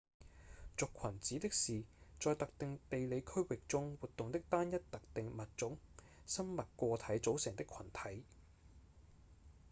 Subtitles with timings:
[0.77, 1.83] 族群指的是
[2.19, 5.77] 在特定地理區域中活動的單一特定物種
[6.25, 8.23] 生物個體組成的群體